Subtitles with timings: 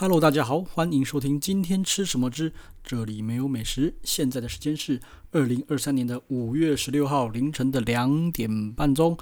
[0.00, 3.92] Hello，大家好，欢迎收听今天吃什么之这里没有美食。
[4.02, 4.98] 现在的时间是
[5.30, 9.18] 二零二三年的五月十六号凌晨的两点半钟。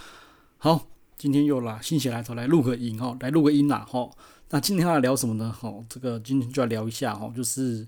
[0.57, 0.87] 好，
[1.19, 4.09] 今天又来心血来潮来录个音哦，来录个音啦哈。
[4.51, 5.53] 那今天要聊什么呢？
[5.53, 7.85] 哈，这个今天就要聊一下哈，就是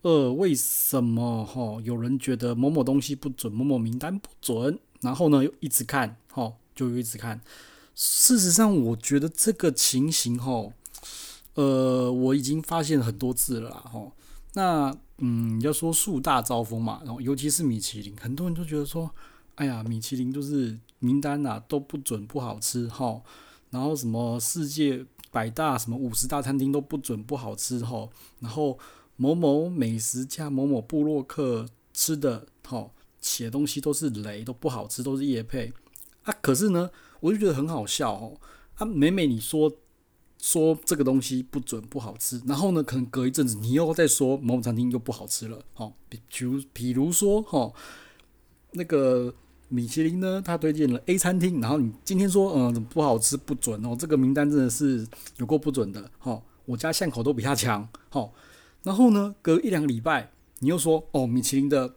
[0.00, 7.42] 呃，为什么哈有人觉得某某东西不准，某某名单不准，然后呢又一直看哈，就一直看。
[7.94, 10.70] 事实上，我觉得这个情形哈。
[11.54, 14.12] 呃，我已经发现很多次了啦，吼。
[14.54, 19.10] 那嗯，要说树大招风嘛，然后尤其是米其林，很多人都觉得说，
[19.54, 23.22] 哎呀，米其林就是名单呐、啊、都不准，不好吃，吼。
[23.70, 28.10] 然后什么世界百大、什么五十大餐厅都不准，不好吃，吼。
[28.40, 28.78] 然后
[29.16, 35.72] 某某美食家、某某部落客吃的，吼，写东西都是雷，都不好吃，都是业配
[36.24, 36.34] 啊。
[36.42, 38.40] 可是呢，我就觉得很好笑，哦。
[38.74, 39.72] 啊，每每你说。
[40.42, 47.72] 说这个东西不准不好吃，然后呢，可能隔一阵子你又再说某某餐厅又不好吃了，好，比如比如说哈，
[48.72, 49.32] 那个
[49.68, 58.34] 米其林呢，他推荐了 A 餐厅，然后你今天说嗯不好吃不准哦，这个名单真的是有够不准的，哦，我家巷口都比他强，好，
[58.82, 61.94] 然后呢，隔一两个礼拜你又说哦米其林的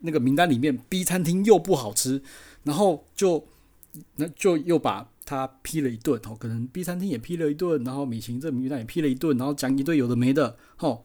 [0.00, 2.22] 那个名单里面 B 餐厅又不好吃，
[2.64, 3.46] 然后就
[4.16, 5.08] 那就又把。
[5.26, 11.04] 他批了一顿，哦，可能 B 餐厅也批了一顿，然后米其林这名单也批了一顿，然后讲一堆有的没的，吼，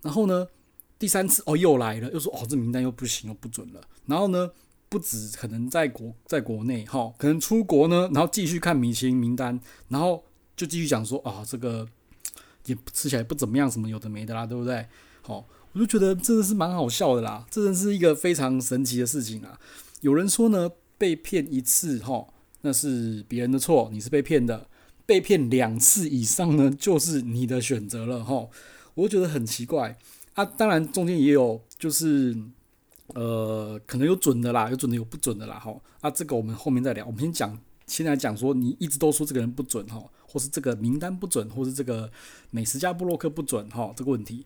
[0.00, 0.48] 然后呢，
[0.98, 4.50] 第三次哦又来了，又说哦这名单又不行，又不准了，然后呢，
[4.88, 10.24] 不止可能在国在国内，哈，可能出国呢，然后继续看米其林名单，然后
[10.56, 11.86] 就继续讲说啊这个
[12.64, 14.86] 也吃起来不怎么样，什么有的没的啦，对不对？
[15.20, 19.60] 好，我就觉得真的是蛮好笑的啦，这真是一个非常神奇的事情啊。
[20.00, 22.28] 有人说呢，被骗一次，哈。
[22.62, 24.68] 那是别人的错，你是被骗的。
[25.06, 28.46] 被骗两次以上呢，就是你的选择了哈。
[28.92, 29.96] 我觉得很奇怪
[30.34, 30.44] 啊。
[30.44, 32.36] 当然中间也有，就是
[33.14, 35.74] 呃，可能有准的啦，有准的有不准的啦哈。
[36.02, 37.06] 啊，这个我们后面再聊。
[37.06, 42.10] 我们先讲，先来讲说你一直都说这个人不准哈，或是这个名单不准，或是这个
[42.50, 44.44] 美食家部落客不准哈，这个问题。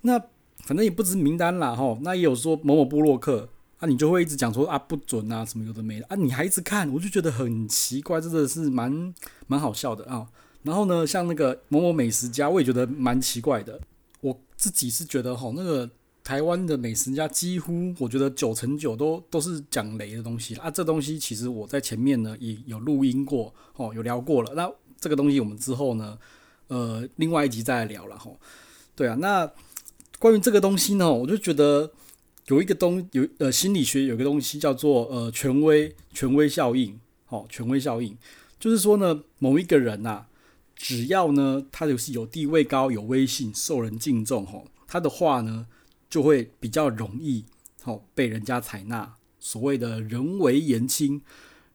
[0.00, 0.18] 那
[0.60, 3.50] 反正也不止名单啦哈，那也有说某某部落客。
[3.80, 9.14] 啊，你就会一直讲说啊不准啊，什么有的没的啊，你还一直看，我就觉得很奇怪，真的是蛮
[9.46, 10.28] 蛮好笑的啊。
[10.62, 13.80] 然后呢，像那个某某美食家，我也觉得蛮奇怪的。
[14.20, 15.88] 我自己是觉得哈，那个
[16.22, 20.70] 台湾的美食家几乎，我觉得九成九都都是讲雷的东西啊。
[20.70, 24.52] 这东西其实我在前面呢也有录音过，哦，有聊过了。
[24.54, 24.70] 那
[25.00, 26.18] 这个东西我们之后呢，
[26.68, 28.30] 呃，另外一集再来聊了哈。
[28.94, 29.50] 对啊，那
[30.18, 31.90] 关于这个东西呢，我就觉得。
[32.50, 38.16] 有一个东有呃心理学有个东西叫做呃权威权威效应，好、哦、权威效应，
[38.58, 40.28] 就是说呢某一个人呐、啊，
[40.74, 45.68] 只要呢他就是有地位高有威信受人敬重吼、哦，他的话呢
[46.08, 47.44] 就会比较容易
[47.82, 51.22] 好、哦、被人家采纳，所谓的人微言轻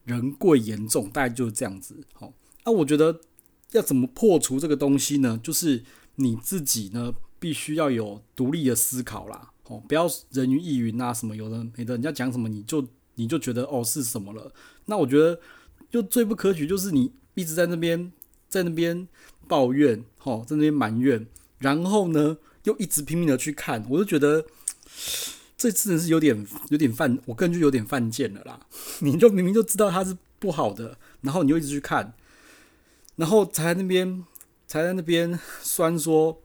[0.04, 1.96] 人贵言重，大概就是这样子。
[2.12, 2.32] 好、哦，
[2.66, 3.22] 那、我觉得
[3.72, 5.40] 要怎么破除这个东西呢？
[5.42, 5.82] 就是
[6.16, 9.50] 你自己呢必须要有独立的思考啦。
[9.64, 12.86] 哦，不要人云亦云啊，什么有的没的，人家讲什么你就
[13.16, 14.52] 你就觉得哦是什么了。
[14.84, 15.40] 那我觉得
[15.90, 18.12] 就最不可取就是你一直在那边
[18.48, 19.08] 在那边
[19.48, 21.26] 抱怨，哦，在那边埋怨，
[21.58, 24.44] 然后呢又一直拼命的去看，我就觉得
[25.56, 28.60] 这真的是有点有点犯，我个人就有点犯贱了啦。
[29.02, 32.14] 你就明明就知道它是不好的，然后你又一直去看，
[33.16, 34.24] 然后才那边
[34.68, 36.40] 才在那边酸说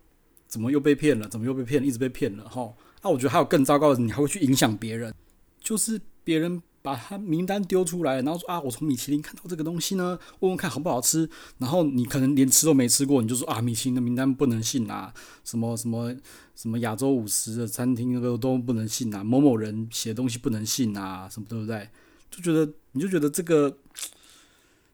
[0.52, 2.74] 怎么又被骗了，怎么又被骗了，一直被骗了，哈。
[3.02, 5.14] 那、啊、我觉得还有更糟糕的，你还会去影响别人，
[5.62, 11.30] 就是别人把他名单丢出来，然后说啊，我从米其林看到这个东西呢，问问看好不好吃，
[11.60, 15.14] 然后你可能连吃都没吃过，你就说啊，米其林的名单不能信啊，
[15.46, 16.14] 什么什么
[16.54, 21.88] 什么亚洲五十的餐厅那个都不能信啊，某某人写的东西不能信啊，什么对不对？
[22.30, 23.78] 就觉得你就觉得这个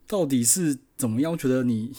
[0.08, 1.38] 到底是怎么样？
[1.38, 1.92] 觉得你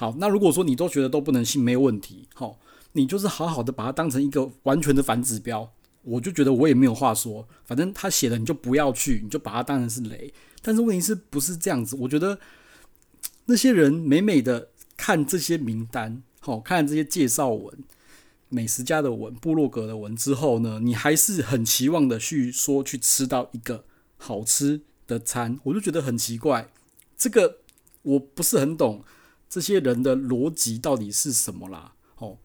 [0.00, 2.58] 好，那如果说你都觉得都不能信，没有问题，好。
[2.92, 5.70] 你就是好好的把它当成一个完全的反指标，
[6.04, 10.32] 我就觉得我也没有话说，反正他写的你就不要去，你就把它当成是雷。
[10.62, 11.94] 但是问题是不是这样子？
[12.00, 12.38] 我觉得
[13.44, 17.78] 那些人美美的看这些名单，好看这些介绍文、
[18.48, 23.84] 美食家的文、部落格的文之后呢，你还是很期望的去说去吃到一个
[24.16, 26.70] 好吃的餐，我就觉得很奇怪。
[27.18, 27.58] 这个
[28.00, 29.04] 我不是很懂
[29.50, 32.38] 这些人的逻辑到底是什么啦，哦。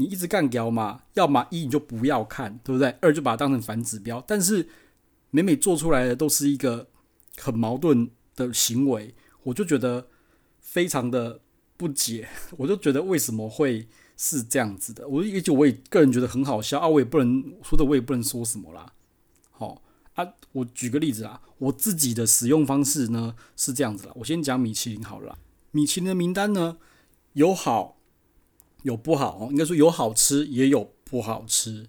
[0.00, 2.96] 你一直干掉嘛，要么一你就不要看，对不对？
[3.00, 4.22] 二就把它当成反指标。
[4.28, 4.68] 但是
[5.30, 6.88] 每每做出来的都是一个
[7.36, 9.12] 很矛盾的行为，
[9.42, 10.06] 我就觉得
[10.60, 11.40] 非常的
[11.76, 12.28] 不解，
[12.58, 15.08] 我就觉得为什么会是这样子的？
[15.08, 18.92] 我也就我也个人觉得很好笑啊，我也不能说的，我也不能说什么啦。
[19.50, 19.82] 好
[20.14, 24.12] 啊，我举个例子啊，我自己的使用方式呢是这样子啦。
[24.14, 25.38] 我先讲米其林好了啦，
[25.70, 26.76] 米其林的名单呢
[27.34, 27.98] 有好
[28.82, 31.88] 有不好，应该说有好吃也有不好吃。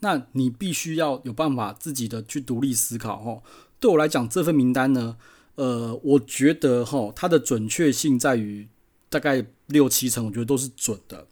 [0.00, 3.42] 那你必须要有办法自己的去独立思考哦。
[3.78, 5.16] 对我来讲，这份名单呢，
[5.56, 8.68] 呃，我觉得哈，它的准确性在于
[9.10, 11.26] 大概六七成，我觉得都是准的。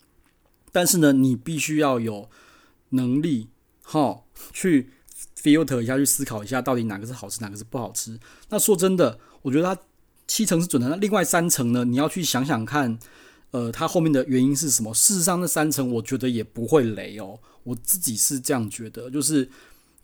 [0.70, 2.28] 但是呢，你必须要有
[2.90, 3.48] 能力
[3.82, 4.22] 哈，
[4.52, 4.90] 去
[5.36, 8.20] filter 一下，去思考一下，到底哪个是好吃，哪个是不好吃。
[8.50, 9.80] 那说真的，我觉得它
[10.28, 12.96] 七成是准的，那另外三成呢，你要去想想看，
[13.50, 14.94] 呃，它后面的原因是什么？
[14.94, 17.40] 事实上，那三成我觉得也不会雷哦。
[17.64, 19.50] 我自己是这样觉得，就是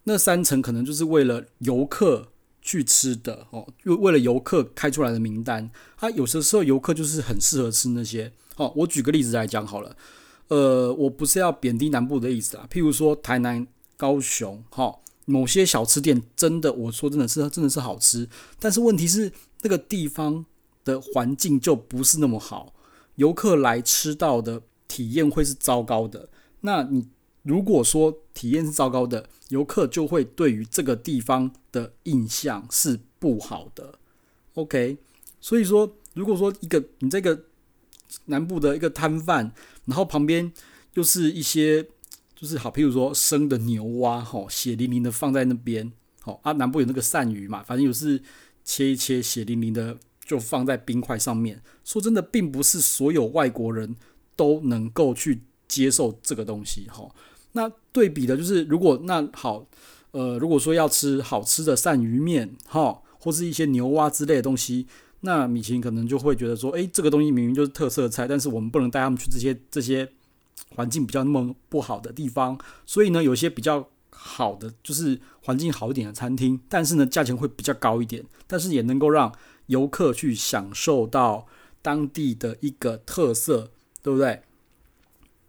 [0.03, 2.31] 那三成可能就是为了游客。
[2.67, 8.73] 去吃的哦，为为了游客开出来的名单，它有的时候游客就是很适合吃那些哦。
[8.75, 9.95] 我举个例子来讲好了，
[10.49, 12.67] 呃，我不是要贬低南部的意思啊。
[12.73, 13.67] 譬如说台南、
[13.99, 18.29] 高雄，哈，某些小吃店真的，我说真的是真的是好吃，
[18.59, 19.33] 但是问题是
[19.63, 20.45] 那个地方
[20.85, 22.75] 的环境就不是那么好，
[23.17, 26.29] 游客来吃到的体验会是糟糕的。
[26.61, 27.09] 那你。
[27.45, 33.99] 如果说体验是糟糕的，游客就会对于这个地方的印象是不好的。
[34.55, 34.97] OK，
[35.43, 37.39] 所以说，如果说一个你这个
[38.25, 39.53] 南部的一个摊贩，
[39.85, 40.51] 然后旁边
[40.95, 41.87] 又是一些
[42.35, 48.21] 就是好，譬如说生的牛蛙，吼，血淋淋的放在那边，好啊，南部有那个鳝鱼嘛，反正有是
[48.65, 51.63] 切一切血淋淋的就放在冰块上面。
[51.85, 53.95] 说真的，并不是所有外国人
[54.35, 57.15] 都能够去接受这个东西，吼。
[57.53, 59.67] 那对比的就是，如果那好，
[60.11, 64.89] 呃，如果说要吃好吃的鳝鱼面，哈，或是一些牛蛙之类的东西，
[65.21, 70.11] 那米其林可能就会觉得说，诶，这个东西明明就是特色菜，但是我们不能带他们去这些这些
[70.75, 79.33] 环境比较那么不好的地方，所以呢，有些比较好的就是环境好一点的餐厅，但是呢，价钱会比较高一点，但是也能够让
[79.67, 81.47] 游客去享受到
[81.83, 83.71] 当地的一个特色，
[84.03, 84.43] 对不对？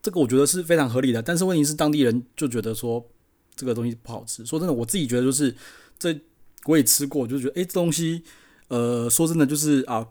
[0.02, 3.04] 这个我觉得是非常合理的，但是问题是当地人就觉得说
[3.56, 4.46] 这个东西不好吃。
[4.46, 5.56] 说真的，我自己觉得就是
[5.98, 6.20] 这
[6.66, 8.24] 我也吃过，就觉得诶，这东西
[8.68, 10.08] 呃，说真的就是啊，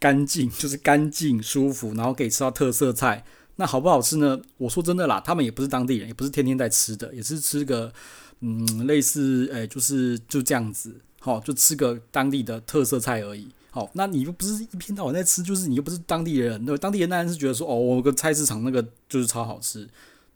[0.00, 3.24] 干净就是干净舒服，然后可以吃到特色菜。
[3.60, 4.40] 那好不好吃呢？
[4.56, 7.92] 我说真的啦，他们也不是当地人，也不是天天在吃的，也是吃个
[8.38, 13.48] 嗯，类似诶，就是就这样子，好，就吃个当地的特色菜而已。
[13.72, 19.88] 好，那你又不是一天到晚在吃，就是你又不是当地人，对，当地人当然是觉得说，哦，我个菜市场那个就是超好吃。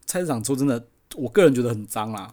[0.05, 0.85] 菜市场说真的，
[1.15, 2.33] 我个人觉得很脏啦。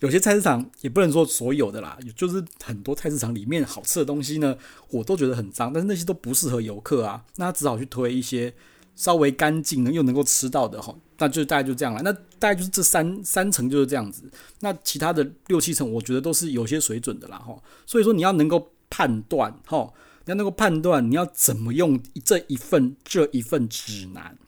[0.00, 4.56] 有些菜市场也不能说所有的啦，就是很多菜市场里面好吃的东西呢，
[4.88, 8.52] 我都觉得很脏，但是那些都不适合游客啊，那只好去推一些
[8.94, 12.02] 稍微干净的又能够吃到的哈，那就大概就这样了。
[12.02, 14.30] 那大概就是这三三层就是这样子，
[14.60, 17.56] 那其他的六七层我觉得都是有些水准的啦哈。
[17.86, 19.92] 所以说你要能够判断哈。
[20.26, 24.38] 你要能够判断，你要怎么用这一份这一份指南，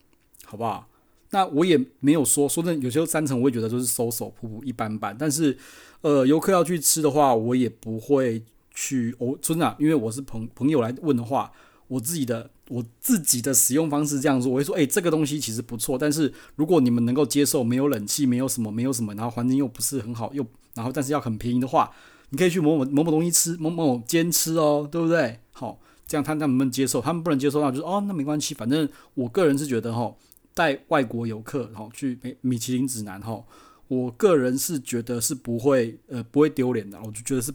[0.47, 0.89] 好不好？
[1.33, 5.15] 那我也没有说说真的，有时候三层我会觉得就是收手普普一般般。
[5.19, 5.55] 但是，
[6.01, 9.15] 呃，游客要去吃的话，我也不会去。
[9.19, 11.53] 我真的，因为我是朋朋友来问的话，
[11.89, 15.97] 我自己的我自己的使用方式这样说，我会说，诶，这个东西其实不错。
[15.97, 21.91] 但是如果你们能够接受，没有冷气，没有什么，没有什么，然后环境又不是很好，又然后但是要很便宜的话。
[22.31, 25.39] 你可以去某某某某东西吃，某某间吃哦，对不对？
[25.53, 27.01] 好，这样他他们能不能接受？
[27.01, 28.53] 他们不能接受，那就是哦，那没关系。
[28.53, 30.13] 反正我个人是觉得哈，
[30.53, 33.45] 带外国游客然后去米米其林指南哈，
[33.87, 37.53] 我个人是觉得是不会呃不会丢脸的，我就觉得是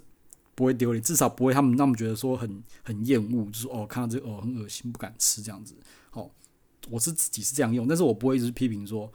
[0.62, 5.74] 不会丢脸，至少不会他们让他们觉得说很很厌恶，就是哦看到这个哦很恶心不敢吃这样子。
[6.12, 6.30] 好，
[6.88, 9.12] 我是自己是这样用，但是我不会一直批评说，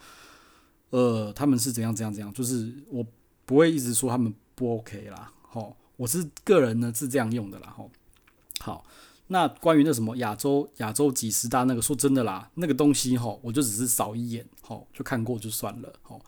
[0.90, 3.06] 呃他们是怎样怎样怎样，就是我
[3.44, 5.32] 不会一直说他们不 OK 啦。
[5.52, 7.72] 哦，我是个人呢是这样用的啦。
[7.76, 7.88] 吼，
[8.58, 8.84] 好，
[9.28, 15.92] 那关于那什么亚洲亚洲几十大那个，说真的啦，那个东西吼，我就只是扫一眼，吼，就看过就算了。
[16.02, 16.20] 吼，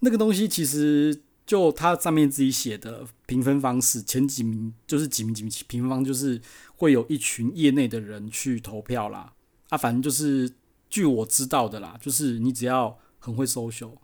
[0.00, 6.40] 那个东西其实就它上面自己写的评分方式，前几名就是几名几名评分方，就是
[6.76, 9.32] 会有一群业内的人去投票啦。
[9.68, 10.52] 啊，反正就是
[10.88, 13.94] 据我知道的啦，就是你只要很会 social，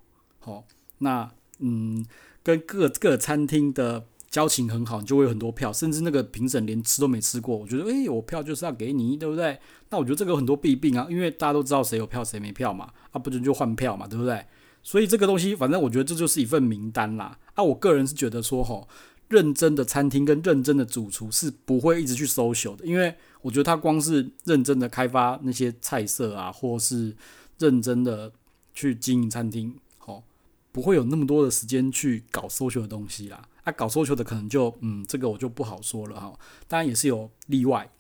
[0.41, 0.65] 好，
[0.99, 2.05] 那嗯，
[2.43, 4.07] 跟各各餐厅的。
[4.29, 9.59] 交情很好，就会有很多票，甚至那个评审连吃都没吃过，我觉得，诶，我票就是要给你，对不对？
[9.89, 14.45] 那我觉得这个有很多弊病啊，因为大家都知道谁有票谁没票嘛，啊，不准就换票嘛，对不对？
[14.87, 17.37] 所以这个东西，反正我觉得这就是一份名单啦。
[17.55, 18.87] 啊，我个人是觉得说，吼，
[19.27, 23.13] 认真的餐厅跟认真的主厨是不会一直去搜求的，因为
[23.43, 27.17] 我觉得他光是认真的开发那些菜色啊，或是
[27.59, 28.31] 认真的
[28.75, 29.75] 去经营餐厅，
[30.05, 30.23] 哦，
[30.71, 33.43] 不会有那么多的时间去搞搜求的东西啦。
[33.65, 36.33] 啊，搞搜求的可能就，嗯，这个我就不好说了哈。
[36.69, 37.91] 当然也是有例外，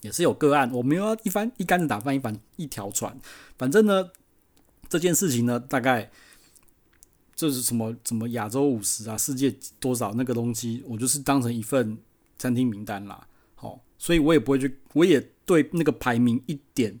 [0.00, 0.72] 也是有个案。
[0.72, 3.14] 我没有一翻一竿子打翻一帆一条船，
[3.58, 4.08] 反正呢，
[4.94, 6.10] 这件事情呢，大概。
[7.36, 7.92] 这是什么？
[8.04, 9.18] 什么亚洲五十啊？
[9.18, 10.84] 世界多少那个东西？
[10.86, 11.98] 我就是当成一份
[12.38, 13.26] 餐厅名单啦。
[13.56, 16.96] 好，所以我也不会去，我也对那个排名一点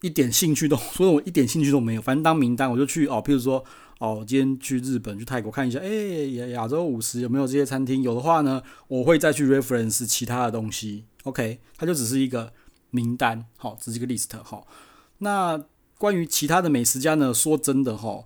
[0.00, 2.02] 一点兴趣都，所以我一点兴趣都没有。
[2.02, 3.22] 反正当名单，我就去哦。
[3.24, 3.64] 譬如说，
[4.00, 8.02] 哦，今天去日本、去泰国看一下，哎，亚亚洲五十有没有这些餐厅？
[8.02, 11.04] 有的话呢，我会再去 reference 其他的东西。
[11.22, 12.52] OK，它就只是一个
[12.90, 14.36] 名单，好，只是一个 list。
[14.42, 14.66] 好，
[15.18, 15.64] 那
[15.98, 17.32] 关于其他的美食家呢？
[17.32, 18.24] 说真的，哈。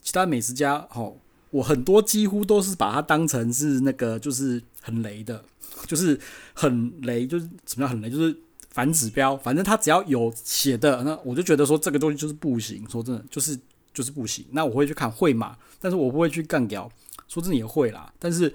[0.00, 5.44] 其他美食家，吼，我很多几乎都是把它当成是那个，就是很雷的，
[5.86, 6.18] 就是
[6.54, 8.36] 很雷，就是什么叫很雷，就是
[8.70, 9.36] 反指标。
[9.36, 12.84] 反正他只要有写的，那我就觉得说这个东西就是不行。
[12.90, 13.56] 说真的，就是
[13.94, 14.44] 就是不行。
[14.50, 16.90] 那我会去看会嘛，但是我不会去干掉。
[17.28, 18.52] 说真的也会啦，但是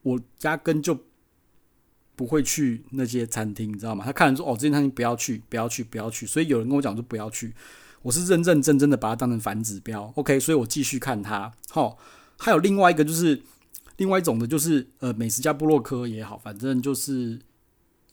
[0.00, 0.98] 我压根就
[2.16, 4.04] 不会去那些餐厅，你知道吗？
[4.04, 6.26] 他看人说哦，这间餐厅不要去，不要去，不要去。
[6.26, 7.54] 所以有人跟我讲说不要去。
[8.02, 11.52] 我是认认真真的把它当成反指标，OK，所以我继续看它。
[11.70, 11.98] 好，
[12.38, 13.42] 还有另外一个就是
[13.96, 17.40] 另外一种的，就是呃，美食家部落客也好，反正就是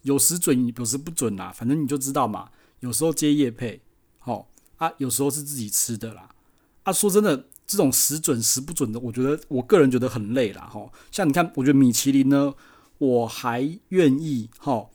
[0.02, 1.52] 有时准，有时不准啦。
[1.56, 3.82] 反正你就知道嘛，有时候接业配，
[4.18, 6.30] 好啊，有时候是自己吃的啦。
[6.84, 10.64] 啊，说真的，这种时准时不准的，我觉得我个人觉得很累啦。
[10.64, 12.52] 哈，像你看，我觉得米其林呢，
[13.04, 14.90] 我还愿意哈。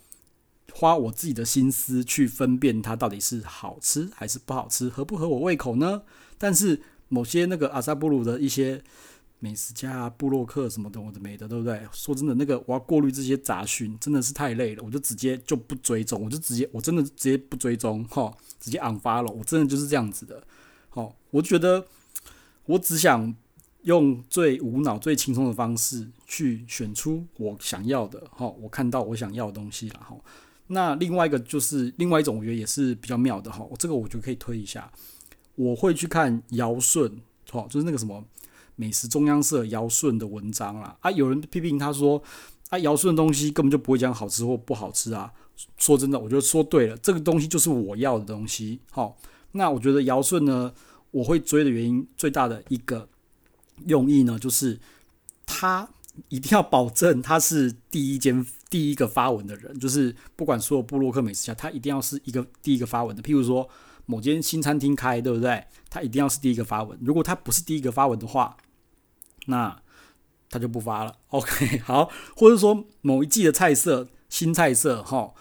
[0.73, 6.03] 花我自己的心思去分辨它到底是好吃还是不好吃，合不合我胃口呢？
[6.37, 8.81] 但是某些那个阿萨布鲁的一些
[9.41, 11.83] 美食家、布洛克什么的，我的没的，对不对？
[11.93, 14.83] 说真的，那个我要过滤这些杂讯，真的是太累了。
[14.85, 19.33] 我就直接就不追踪，我就直接，我真的直接不追踪，哈，直接 unfollow。
[19.33, 20.43] 我真的就是这样子的。
[20.91, 21.87] 好，我觉得
[22.67, 23.35] 我只想
[23.89, 30.15] 用最无脑、最轻松的方式去选出我想要的，哈，我看到我想要的东西了，哈。
[30.67, 33.67] 那另外一个就是另外一种，我觉得也是比较妙的哈。
[33.79, 34.93] 这个我觉得可以推一下。
[35.55, 37.11] 我会去看姚顺，
[37.53, 38.23] 哦，就是那个什么
[38.77, 40.95] 美食中央社姚顺的文章啦。
[41.01, 42.23] 啊，有人批评他说，
[42.69, 45.33] 啊，姚顺的东西根本就不会讲好吃或不好吃啊。
[45.79, 48.81] 说真的，我觉得说对了，这个东西就是我要的东西。
[48.91, 49.17] 好，
[49.53, 50.75] 那我觉得姚顺呢，
[51.11, 53.09] 我会追的原因最大的一个
[53.87, 54.79] 用意呢，就是
[55.47, 55.89] 他
[56.29, 58.47] 一定要保证他是第一间。
[58.71, 63.23] 第一个发文的人，就是不管所有部落客美食家，他一定要是一个第一个发文的。
[63.23, 63.67] 譬如说，
[64.05, 65.65] 某间新餐厅开，对不对？
[65.89, 66.99] 他一定要是第一个发文。
[67.01, 68.59] 如果他不是第一个发文的话，
[69.47, 69.81] 那
[70.51, 71.17] 他就不发了。
[71.29, 75.33] OK，好，或者说某一季的菜色，新菜色，哈，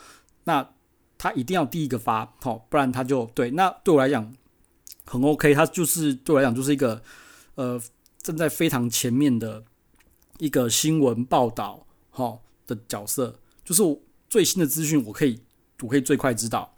[0.45, 0.69] 那
[1.17, 3.51] 他一定要第一个发，好，不然他就对。
[3.51, 4.33] 那对我来讲
[5.03, 7.01] 很 OK，他就是对我来讲就是一个
[7.55, 7.77] 呃
[8.27, 9.63] 正在非常前面的
[10.39, 12.39] 一个新闻报道，哈。
[12.67, 13.81] 的角色就是
[14.29, 15.39] 最新的资讯，我可以
[15.83, 16.75] 我可以最快知道。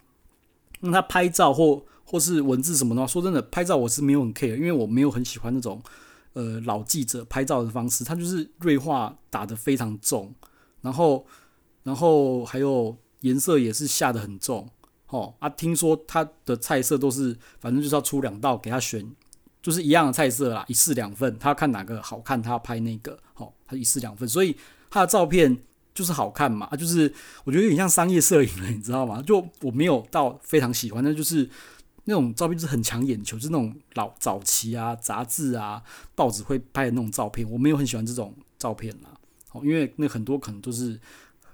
[0.78, 5.82] 那他拍照或或是文字什么的话，说真的，拍照我是没有很 care，因为我没有很喜欢那种
[6.34, 10.32] 呃老记者拍照的方式，他就是锐化打得非常重，
[10.80, 11.26] 然后
[11.82, 14.70] 然后还有颜色也是下得很重。
[15.08, 19.04] 哦啊，听说他的菜色都是反正就是要出两道给他选，
[19.62, 23.18] 就是一样的菜色啦，一式两份，他看哪个好看，他拍那个。
[23.36, 24.56] 哦，他一式两份，所以
[24.90, 25.58] 他的照片。
[25.92, 27.12] 就是好看嘛，就是
[27.44, 29.20] 我觉得有点像商业摄影了，你知道吗？
[29.20, 31.46] 就我没有到非常喜欢，那就是
[32.04, 35.82] 那种照片就是很抢眼球，就是那种老早期啊杂志啊
[36.14, 39.10] 报纸会拍的那种照片，我没有很喜欢这种照片啦。
[39.50, 40.98] 哦，因为那很多可能都是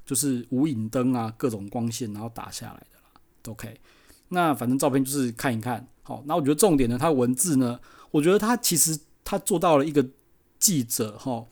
[0.04, 3.20] 就是无影灯啊，各种光线然后打下来的啦。
[3.48, 3.80] OK，
[4.28, 5.86] 那反正照片就是看一看。
[6.02, 7.80] 好，那我觉得重点呢，它文字呢，
[8.10, 10.06] 我觉得他其实他做到了一个
[10.58, 11.46] 记者哈，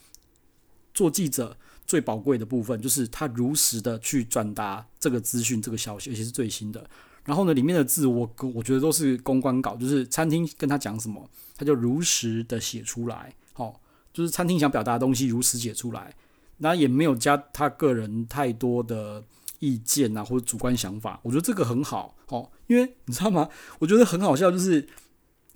[0.92, 1.56] 做记者。
[1.86, 6.82] 最宝贵的部分就是他如实的去转达这个资讯、这个消息，而且是最新的。
[7.26, 11.28] 然后呢，里面的字我我觉得都是公关稿，就是餐厅跟他讲什么，
[11.58, 13.34] 他就如实的写出来。
[13.52, 13.78] 好，
[14.14, 16.14] 就是餐厅想表达的东西如实写出来，
[16.56, 19.22] 那也没有加他个人太多的
[19.64, 21.18] 意见啊或者主观想法。
[21.22, 23.48] 我觉得这个很好，好，因为你知道吗？
[23.78, 24.86] 我觉得很好笑，就是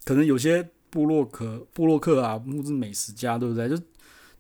[0.05, 3.69] 可能有些部落客、部落客啊，或是美食家，对不对？
[3.69, 3.77] 就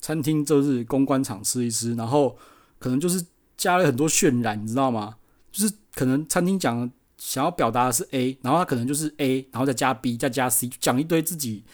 [0.00, 2.38] 餐厅就是公关场吃一吃，然后
[2.78, 3.24] 可能就是
[3.56, 5.16] 加了很多渲染，你知道吗？
[5.50, 11.64] 就是可能餐厅讲想要表达的是 A，然后他可能就是 A，然后再加 B，再加 C，讲一堆自己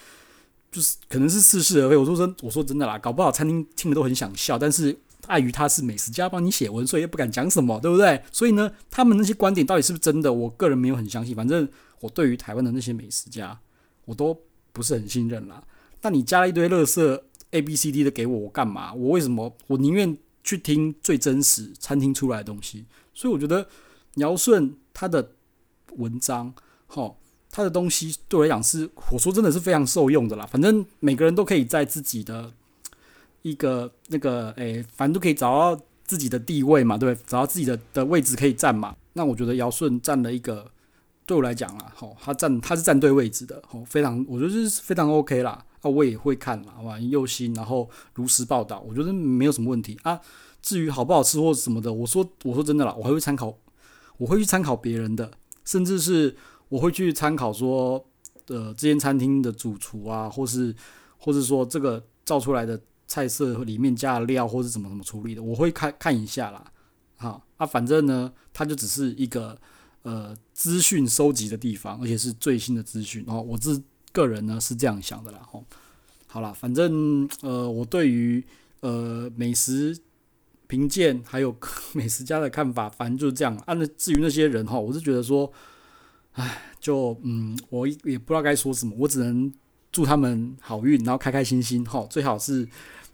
[0.73, 1.97] 就是可能是似是而非。
[1.97, 8.23] 我说真，我说真的啦，搞不好餐厅听了都很想笑，但是碍于他是美食家帮你写文，所以也不敢讲什么，对不对？
[8.33, 10.33] 所以呢，他们那些观点到底是不是真的？
[10.33, 11.35] 我个人没有很相信。
[11.35, 11.69] 反正
[12.01, 13.59] 我对于台湾的那些美食家，
[14.05, 14.39] 我都
[14.73, 15.63] 不是很信任啦。
[16.03, 18.93] 那你加了一堆垃圾 A B C D 的给我，我干嘛？
[18.95, 19.57] 我为什么？
[19.67, 22.85] 我宁愿去听最真实餐厅出来的东西。
[23.13, 23.67] 所以我觉得
[24.17, 25.33] 姚顺他的
[25.97, 26.55] 文章，
[26.89, 27.15] 齁。
[27.57, 30.45] 他的东西对我来讲是，我说真的是非常受用的啦。
[30.45, 32.53] 反正每个人都可以在自己的
[33.45, 37.25] 一个那个，诶、反正都可以找到自己的地位嘛，对不对？
[37.27, 38.97] 找到自己的的位置可以站嘛。
[39.13, 40.71] 那我觉得姚顺站了一个，
[41.27, 45.65] 对我来讲啊，齁，他站他是站对位置的，齁，非常，我觉得是非常 OK 啦。
[45.83, 50.19] 啊，我也会看嘛，好吧，用心，然后如实报道，我觉得没有什么问题啊。
[50.63, 53.55] 至于好不好吃或什么的，我说我说真的啦，我还会参考，
[54.17, 55.31] 我会去参考别人的，
[55.65, 56.35] 甚至是。
[56.71, 58.05] 我会去参考说，
[58.49, 60.75] 呃，这间餐厅的主厨啊，或是，
[61.19, 62.81] 或是说这个造出来的
[63.15, 66.65] 菜色里面加料，或是怎么怎么处理的，我会看看一下啦。
[67.17, 69.57] 好啊，反正呢，它就只是一个
[70.03, 73.23] 呃资讯收集的地方，而且是最新的资讯。
[73.25, 73.81] 然后我自
[74.11, 75.39] 个人呢是这样想的啦。
[75.49, 75.65] 吼，
[76.27, 78.45] 好啦，反正呃，我对于
[78.81, 79.97] 呃美食
[80.67, 81.57] 评鉴还有
[81.95, 83.57] 美食家的看法，反正就是这样。
[83.59, 85.53] 啊，那至于那些人哈，我是觉得说。
[86.37, 89.55] 唉，就嗯，我也不知道该说什么，我只能
[89.93, 92.05] 祝他们好运，然后开开心心哈。
[92.11, 92.69] 最好是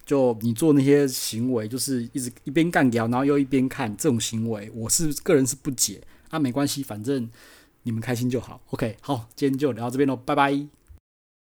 [0.04, 6.38] 就你做那些行为，就是一直一边干掉，然后又一边看这种行为，我是个人是不解啊。
[6.38, 7.28] 没关系，反正
[7.85, 8.61] 你们开心就好。
[8.71, 10.79] OK，好，今天就聊到这边喽，拜拜。